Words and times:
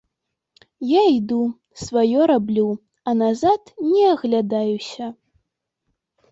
Я 0.91 1.01
іду, 1.17 1.41
сваё 1.83 2.21
раблю, 2.33 2.65
а 3.07 3.15
назад 3.21 3.61
не 3.93 4.03
аглядаюся. 4.17 5.05